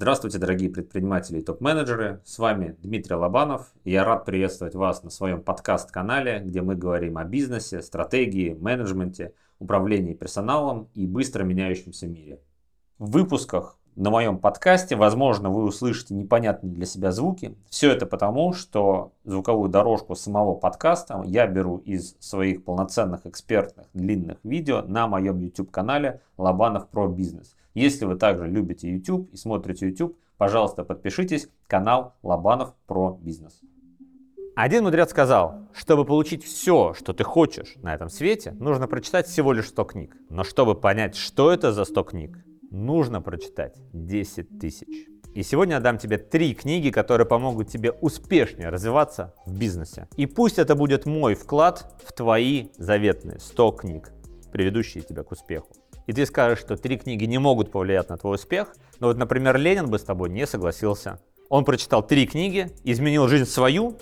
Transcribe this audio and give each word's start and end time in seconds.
Здравствуйте, 0.00 0.38
дорогие 0.38 0.70
предприниматели 0.70 1.40
и 1.40 1.42
топ-менеджеры. 1.42 2.20
С 2.24 2.38
вами 2.38 2.76
Дмитрий 2.78 3.16
Лобанов. 3.16 3.72
Я 3.84 4.04
рад 4.04 4.24
приветствовать 4.24 4.76
вас 4.76 5.02
на 5.02 5.10
своем 5.10 5.42
подкаст-канале, 5.42 6.38
где 6.38 6.62
мы 6.62 6.76
говорим 6.76 7.18
о 7.18 7.24
бизнесе, 7.24 7.82
стратегии, 7.82 8.54
менеджменте, 8.54 9.32
управлении 9.58 10.14
персоналом 10.14 10.88
и 10.94 11.04
быстро 11.04 11.42
меняющемся 11.42 12.06
мире. 12.06 12.40
В 12.98 13.10
выпусках 13.10 13.76
на 13.98 14.10
моем 14.10 14.38
подкасте, 14.38 14.94
возможно, 14.94 15.50
вы 15.50 15.64
услышите 15.64 16.14
непонятные 16.14 16.72
для 16.72 16.86
себя 16.86 17.10
звуки. 17.10 17.56
Все 17.68 17.90
это 17.90 18.06
потому, 18.06 18.52
что 18.52 19.10
звуковую 19.24 19.68
дорожку 19.68 20.14
самого 20.14 20.54
подкаста 20.54 21.20
я 21.26 21.48
беру 21.48 21.78
из 21.78 22.14
своих 22.20 22.64
полноценных 22.64 23.26
экспертных 23.26 23.88
длинных 23.94 24.38
видео 24.44 24.82
на 24.82 25.08
моем 25.08 25.40
YouTube-канале 25.40 26.20
Лобанов 26.36 26.88
про 26.88 27.08
бизнес. 27.08 27.56
Если 27.74 28.04
вы 28.04 28.14
также 28.14 28.46
любите 28.46 28.88
YouTube 28.88 29.32
и 29.32 29.36
смотрите 29.36 29.88
YouTube, 29.88 30.16
пожалуйста, 30.36 30.84
подпишитесь, 30.84 31.48
канал 31.66 32.14
Лобанов 32.22 32.74
про 32.86 33.18
бизнес. 33.20 33.60
Один 34.54 34.84
мудрец 34.84 35.10
сказал, 35.10 35.68
чтобы 35.72 36.04
получить 36.04 36.44
все, 36.44 36.94
что 36.94 37.12
ты 37.12 37.24
хочешь 37.24 37.74
на 37.82 37.94
этом 37.94 38.10
свете, 38.10 38.52
нужно 38.60 38.86
прочитать 38.86 39.26
всего 39.26 39.52
лишь 39.52 39.68
100 39.68 39.84
книг. 39.84 40.16
Но 40.30 40.44
чтобы 40.44 40.76
понять, 40.76 41.16
что 41.16 41.50
это 41.50 41.72
за 41.72 41.84
100 41.84 42.02
книг, 42.04 42.38
нужно 42.70 43.20
прочитать 43.20 43.76
10 43.92 44.58
тысяч. 44.58 45.06
И 45.34 45.42
сегодня 45.42 45.74
я 45.74 45.80
дам 45.80 45.98
тебе 45.98 46.18
три 46.18 46.54
книги, 46.54 46.90
которые 46.90 47.26
помогут 47.26 47.68
тебе 47.68 47.92
успешнее 47.92 48.70
развиваться 48.70 49.34
в 49.46 49.58
бизнесе. 49.58 50.08
И 50.16 50.26
пусть 50.26 50.58
это 50.58 50.74
будет 50.74 51.06
мой 51.06 51.34
вклад 51.34 52.02
в 52.04 52.12
твои 52.12 52.68
заветные 52.76 53.38
100 53.38 53.72
книг, 53.72 54.12
приведущие 54.50 55.04
тебя 55.04 55.22
к 55.22 55.32
успеху 55.32 55.68
и 56.08 56.12
ты 56.14 56.24
скажешь, 56.24 56.58
что 56.58 56.76
три 56.76 56.96
книги 56.96 57.26
не 57.26 57.38
могут 57.38 57.70
повлиять 57.70 58.08
на 58.08 58.16
твой 58.16 58.36
успех, 58.36 58.74
но 58.98 59.08
вот, 59.08 59.18
например, 59.18 59.58
Ленин 59.58 59.88
бы 59.90 59.98
с 59.98 60.02
тобой 60.02 60.30
не 60.30 60.46
согласился. 60.46 61.20
Он 61.50 61.66
прочитал 61.66 62.04
три 62.04 62.26
книги, 62.26 62.72
изменил 62.82 63.28
жизнь 63.28 63.44
свою, 63.44 63.98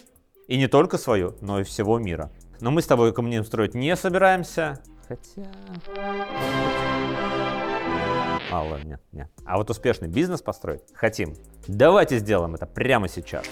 и 0.47 0.57
не 0.57 0.69
только 0.69 0.99
свою, 0.99 1.35
но 1.41 1.61
и 1.61 1.65
всего 1.65 1.99
мира. 1.99 2.31
Но 2.61 2.71
мы 2.71 2.81
с 2.81 2.87
тобой 2.87 3.13
коммунизм 3.13 3.45
строить 3.45 3.75
не 3.75 3.97
собираемся. 3.97 4.81
Хотя... 5.09 5.51
А, 8.51 8.63
ладно, 8.63 8.87
нет, 8.87 9.01
нет. 9.13 9.29
А 9.45 9.57
вот 9.59 9.71
успешный 9.71 10.09
бизнес 10.09 10.41
построить 10.41 10.83
хотим. 10.95 11.35
Давайте 11.67 12.19
сделаем 12.19 12.55
это 12.55 12.67
прямо 12.67 13.09
сейчас. 13.09 13.45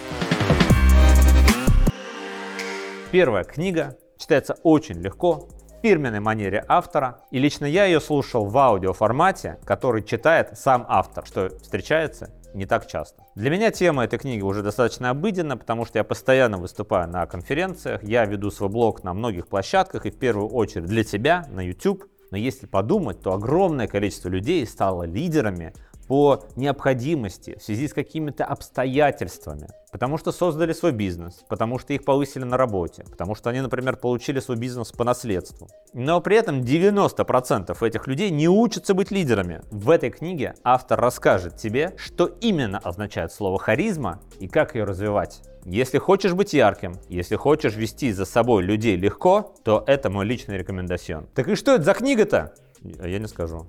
Первая 3.10 3.44
книга 3.44 3.96
читается 4.18 4.56
очень 4.62 5.00
легко, 5.00 5.48
фирменной 5.82 6.20
манере 6.20 6.64
автора, 6.66 7.20
и 7.30 7.38
лично 7.38 7.66
я 7.66 7.84
ее 7.84 8.00
слушал 8.00 8.46
в 8.46 8.56
аудиоформате, 8.56 9.58
который 9.64 10.02
читает 10.02 10.56
сам 10.58 10.86
автор, 10.88 11.26
что 11.26 11.50
встречается 11.58 12.30
не 12.54 12.66
так 12.66 12.86
часто. 12.86 13.24
Для 13.34 13.50
меня 13.50 13.70
тема 13.70 14.04
этой 14.04 14.18
книги 14.18 14.40
уже 14.40 14.62
достаточно 14.62 15.10
обыденна, 15.10 15.56
потому 15.56 15.84
что 15.84 15.98
я 15.98 16.04
постоянно 16.04 16.56
выступаю 16.56 17.08
на 17.08 17.26
конференциях, 17.26 18.02
я 18.02 18.24
веду 18.24 18.50
свой 18.50 18.70
блог 18.70 19.02
на 19.02 19.12
многих 19.12 19.48
площадках 19.48 20.06
и 20.06 20.10
в 20.10 20.18
первую 20.18 20.48
очередь 20.48 20.86
для 20.86 21.04
тебя 21.04 21.44
на 21.50 21.60
YouTube. 21.60 22.04
Но 22.34 22.38
если 22.38 22.66
подумать, 22.66 23.20
то 23.20 23.32
огромное 23.32 23.86
количество 23.86 24.28
людей 24.28 24.66
стало 24.66 25.04
лидерами 25.04 25.72
по 26.08 26.42
необходимости, 26.56 27.56
в 27.60 27.62
связи 27.62 27.86
с 27.86 27.94
какими-то 27.94 28.44
обстоятельствами, 28.44 29.68
потому 29.92 30.18
что 30.18 30.32
создали 30.32 30.72
свой 30.72 30.90
бизнес, 30.90 31.44
потому 31.48 31.78
что 31.78 31.92
их 31.92 32.04
повысили 32.04 32.42
на 32.42 32.56
работе, 32.56 33.04
потому 33.08 33.36
что 33.36 33.50
они, 33.50 33.60
например, 33.60 33.96
получили 33.96 34.40
свой 34.40 34.56
бизнес 34.56 34.90
по 34.90 35.04
наследству. 35.04 35.68
Но 35.92 36.20
при 36.20 36.36
этом 36.36 36.62
90% 36.62 37.86
этих 37.86 38.08
людей 38.08 38.30
не 38.30 38.48
учатся 38.48 38.94
быть 38.94 39.12
лидерами. 39.12 39.62
В 39.70 39.90
этой 39.90 40.10
книге 40.10 40.56
автор 40.64 41.00
расскажет 41.00 41.56
тебе, 41.56 41.94
что 41.96 42.26
именно 42.26 42.78
означает 42.78 43.32
слово 43.32 43.60
харизма 43.60 44.20
и 44.40 44.48
как 44.48 44.74
ее 44.74 44.82
развивать. 44.82 45.40
Если 45.64 45.96
хочешь 45.96 46.34
быть 46.34 46.52
ярким, 46.52 47.00
если 47.08 47.36
хочешь 47.36 47.74
вести 47.74 48.12
за 48.12 48.26
собой 48.26 48.62
людей 48.62 48.96
легко, 48.96 49.54
то 49.64 49.82
это 49.86 50.10
мой 50.10 50.26
личный 50.26 50.58
рекомендацион. 50.58 51.26
Так 51.34 51.48
и 51.48 51.54
что 51.54 51.74
это 51.74 51.84
за 51.84 51.94
книга-то? 51.94 52.54
Я 52.82 53.18
не 53.18 53.26
скажу. 53.26 53.66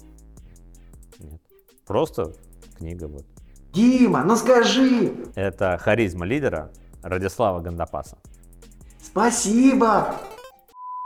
Просто 1.88 2.34
книга 2.78 3.08
вот. 3.08 3.26
Дима, 3.72 4.24
ну 4.24 4.36
скажи! 4.36 5.14
Это 5.36 5.78
харизма 5.78 6.26
лидера 6.26 6.72
Радислава 7.02 7.62
Гандапаса. 7.62 8.18
Спасибо! 9.02 10.16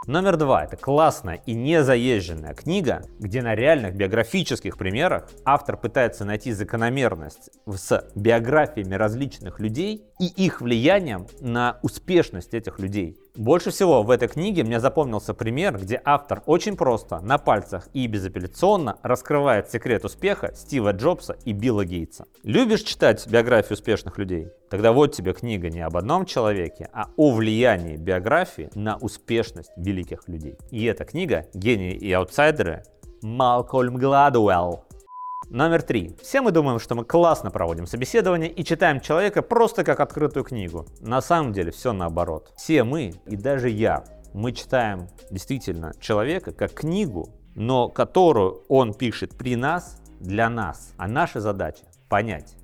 Номер 0.07 0.38
два. 0.38 0.63
Это 0.63 0.75
классная 0.75 1.35
и 1.45 1.53
незаезженная 1.53 2.55
книга, 2.55 3.03
где 3.19 3.44
на 3.44 3.53
реальных 3.53 3.95
биографических 3.95 4.75
примерах 4.75 5.29
автор 5.45 5.78
пытается 5.78 6.25
найти 6.25 6.51
закономерность 6.51 7.51
с 7.67 8.09
биографиями 8.16 8.95
различных 8.95 9.59
людей 9.59 10.09
и 10.19 10.25
их 10.25 10.62
влиянием 10.62 11.28
на 11.40 11.80
успешность 11.81 12.53
этих 12.53 12.80
людей. 12.80 13.18
Больше 13.35 13.72
всего 13.72 14.03
в 14.03 14.12
этой 14.12 14.28
книге 14.28 14.63
мне 14.63 14.81
запомнился 14.81 15.34
пример, 15.34 15.78
где 15.78 16.02
автор 16.03 16.44
очень 16.46 16.75
просто, 16.75 17.22
на 17.22 17.38
пальцах 17.38 17.88
и 17.94 18.06
безапелляционно 18.07 18.97
раскрывает 19.02 19.72
секрет 19.72 20.03
успеха 20.03 20.53
Стива 20.56 20.91
Джобса 20.91 21.38
и 21.46 21.53
Билла 21.53 21.85
Гейтса. 21.85 22.25
Любишь 22.44 22.81
читать 22.81 23.25
биографии 23.28 23.74
успешных 23.74 24.18
людей? 24.18 24.50
Тогда 24.69 24.91
вот 24.91 25.13
тебе 25.13 25.34
книга 25.34 25.69
не 25.69 25.79
об 25.79 25.96
одном 25.96 26.25
человеке, 26.25 26.90
а 26.91 27.08
о 27.16 27.31
влиянии 27.31 27.96
биографии 27.96 28.69
на 28.75 28.97
успешность 28.97 29.72
великих 29.78 30.28
людей. 30.28 30.58
И 30.69 30.84
эта 30.84 31.06
книга 31.06 31.46
«Гении 31.53 31.94
и 31.94 32.12
аутсайдеры» 32.12 32.84
Малкольм 33.22 33.96
Гладуэлл 33.96 34.85
Номер 35.49 35.81
три. 35.81 36.15
Все 36.21 36.41
мы 36.41 36.51
думаем, 36.51 36.77
что 36.77 36.93
мы 36.93 37.03
классно 37.03 37.49
проводим 37.49 37.87
собеседование 37.87 38.51
и 38.51 38.63
читаем 38.63 38.99
человека 38.99 39.41
просто 39.41 39.83
как 39.83 39.99
открытую 39.99 40.43
книгу. 40.43 40.85
На 40.99 41.21
самом 41.21 41.53
деле 41.53 41.71
все 41.71 41.91
наоборот. 41.91 42.53
Все 42.55 42.83
мы, 42.83 43.15
и 43.25 43.35
даже 43.35 43.69
я, 43.69 44.03
мы 44.35 44.51
читаем 44.51 45.07
действительно 45.31 45.93
человека 45.99 46.51
как 46.51 46.73
книгу, 46.73 47.33
но 47.55 47.89
которую 47.89 48.61
он 48.67 48.93
пишет 48.93 49.35
при 49.35 49.55
нас, 49.55 49.99
для 50.19 50.51
нас. 50.51 50.93
А 50.97 51.07
наша 51.07 51.41
задача 51.41 51.83
понять, 52.09 52.55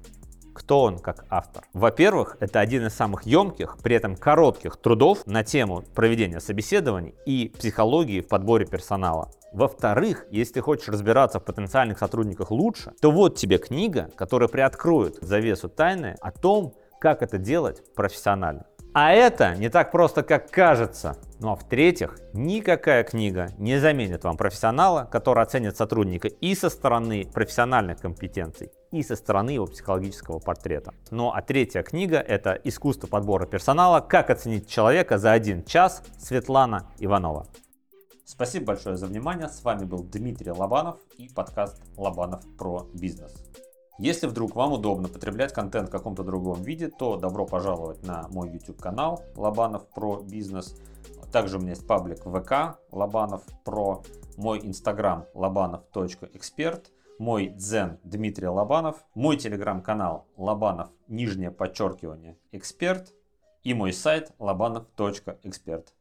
кто 0.53 0.84
он 0.84 1.00
как 1.00 1.25
автор. 1.31 1.63
Во-первых, 1.73 2.38
это 2.40 2.59
один 2.59 2.85
из 2.85 2.94
самых 2.94 3.23
емких, 3.25 3.79
при 3.81 3.96
этом 3.96 4.16
коротких 4.16 4.78
трудов 4.78 5.25
на 5.25 5.44
тему 5.44 5.84
проведения 5.96 6.40
собеседований 6.40 7.16
и 7.25 7.52
психологии 7.57 8.22
в 8.22 8.28
подборе 8.28 8.67
персонала. 8.67 9.31
Во-вторых, 9.56 10.26
если 10.32 10.60
хочешь 10.60 10.90
разбираться 10.90 11.40
в 11.40 11.46
потенциальных 11.46 11.98
сотрудниках 11.98 12.52
лучше, 12.52 12.92
то 13.00 13.10
вот 13.10 13.38
тебе 13.38 13.58
книга, 13.58 14.10
которая 14.18 14.50
приоткроет 14.50 15.16
завесу 15.22 15.70
тайны 15.70 16.18
о 16.20 16.32
том, 16.32 16.74
как 17.00 17.22
это 17.22 17.38
делать 17.38 17.82
профессионально. 17.96 18.66
А 18.94 19.14
это 19.14 19.56
не 19.56 19.70
так 19.70 19.92
просто, 19.92 20.24
как 20.24 20.52
кажется. 20.52 21.16
Ну 21.40 21.54
а 21.54 21.56
в-третьих, 21.56 22.18
никакая 22.34 23.06
книга 23.06 23.48
не 23.58 23.80
заменит 23.80 24.26
вам 24.26 24.36
профессионала, 24.36 25.08
который 25.10 25.42
оценит 25.42 25.78
сотрудника 25.78 26.28
и 26.28 26.54
со 26.54 26.70
стороны 26.70 27.26
профессиональных 27.34 28.02
компетенций, 28.02 28.72
и 28.92 29.04
со 29.04 29.16
стороны 29.16 29.52
его 29.52 29.68
психологического 29.68 30.40
портрета. 30.40 30.92
Ну 31.12 31.32
а 31.32 31.42
третья 31.42 31.82
книга– 31.82 32.18
это 32.28 32.60
«Искусство 32.66 33.08
подбора 33.08 33.46
персонала. 33.46 34.02
Как 34.02 34.30
оценить 34.30 34.68
человека 34.68 35.18
за 35.18 35.32
один 35.32 35.64
час» 35.64 36.04
Светлана 36.18 36.92
Иванова. 37.00 37.48
Спасибо 38.28 38.66
большое 38.66 38.97
за 38.97 39.06
внимание. 39.06 39.47
С 39.47 39.63
вами 39.63 39.86
был 39.86 40.03
Дмитрий 40.03 40.50
Лобанов 40.50 40.97
и 41.19 41.30
подкаст 41.30 41.84
Лобанов 41.96 42.44
про 42.58 42.90
бизнес. 42.91 43.46
Если 44.00 44.25
вдруг 44.25 44.56
вам 44.56 44.74
удобно 44.74 45.08
потреблять 45.08 45.53
контент 45.53 45.90
в 45.90 45.91
каком-то 45.91 46.24
другом 46.24 46.64
виде, 46.64 46.90
то 46.90 47.18
добро 47.18 47.46
пожаловать 47.46 48.02
на 48.02 48.28
мой 48.30 48.50
YouTube 48.50 48.81
канал 48.81 49.24
Лобанов 49.35 49.88
про 49.90 50.24
бизнес. 50.24 50.75
Также 51.31 51.58
у 51.58 51.59
меня 51.59 51.72
есть 51.72 51.85
паблик 51.85 52.24
ВК 52.24 52.80
Лобанов 52.91 53.44
про, 53.64 54.02
мой 54.38 54.59
инстаграм 54.64 55.28
лобанов.эксперт, 55.35 56.91
мой 57.19 57.50
дзен 57.50 58.00
Дмитрий 58.03 58.47
Лобанов, 58.47 59.06
мой 59.14 59.38
телеграм-канал 59.38 60.25
Лобанов, 60.35 60.90
нижнее 61.08 61.52
подчеркивание, 61.52 62.40
эксперт 62.52 63.14
и 63.64 63.76
мой 63.76 63.94
сайт 63.94 64.34
лобанов.эксперт. 64.40 65.95